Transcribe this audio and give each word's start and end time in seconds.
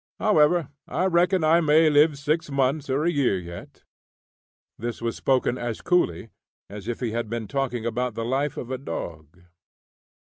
However, 0.17 0.69
I 0.87 1.05
reckon 1.05 1.43
I 1.43 1.61
may 1.61 1.87
live 1.87 2.17
six 2.17 2.49
months 2.49 2.89
or 2.89 3.03
a 3.05 3.11
year 3.11 3.37
yet." 3.37 3.83
This 4.75 4.99
was 4.99 5.15
spoken 5.15 5.59
as 5.59 5.81
coolly 5.81 6.29
as 6.71 6.87
if 6.87 7.01
he 7.01 7.11
had 7.11 7.29
been 7.29 7.47
talking 7.47 7.85
about 7.85 8.15
the 8.15 8.25
life 8.25 8.57
of 8.57 8.71
a 8.71 8.79
dog. 8.79 9.43